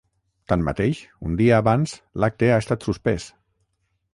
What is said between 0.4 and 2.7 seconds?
Tanmateix, un dia abans, l’acte ha